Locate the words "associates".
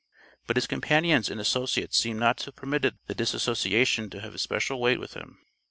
1.39-1.95